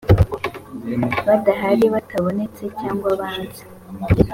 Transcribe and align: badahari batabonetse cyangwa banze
badahari 1.25 1.85
batabonetse 1.95 2.63
cyangwa 2.79 3.09
banze 3.19 3.63